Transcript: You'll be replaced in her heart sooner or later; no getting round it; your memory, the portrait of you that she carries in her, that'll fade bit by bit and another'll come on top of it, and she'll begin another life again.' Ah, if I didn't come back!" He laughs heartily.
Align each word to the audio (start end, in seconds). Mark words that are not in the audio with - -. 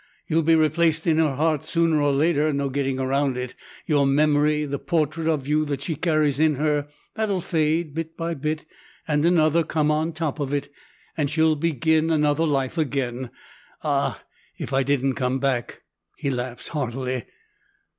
You'll 0.25 0.41
be 0.41 0.55
replaced 0.55 1.05
in 1.05 1.19
her 1.19 1.35
heart 1.35 1.63
sooner 1.63 2.01
or 2.01 2.11
later; 2.11 2.51
no 2.51 2.69
getting 2.69 2.97
round 2.97 3.37
it; 3.37 3.53
your 3.85 4.07
memory, 4.07 4.65
the 4.65 4.79
portrait 4.79 5.27
of 5.27 5.47
you 5.47 5.63
that 5.65 5.81
she 5.81 5.95
carries 5.95 6.39
in 6.39 6.55
her, 6.55 6.87
that'll 7.13 7.39
fade 7.39 7.93
bit 7.93 8.17
by 8.17 8.33
bit 8.33 8.65
and 9.07 9.23
another'll 9.23 9.63
come 9.63 9.91
on 9.91 10.11
top 10.11 10.39
of 10.39 10.55
it, 10.55 10.73
and 11.15 11.29
she'll 11.29 11.55
begin 11.55 12.09
another 12.09 12.47
life 12.47 12.79
again.' 12.79 13.29
Ah, 13.83 14.23
if 14.57 14.73
I 14.73 14.81
didn't 14.81 15.13
come 15.13 15.37
back!" 15.37 15.83
He 16.17 16.31
laughs 16.31 16.69
heartily. 16.69 17.25